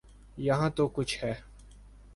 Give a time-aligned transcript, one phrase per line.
[0.37, 1.33] یہاں تو کچھ ہے۔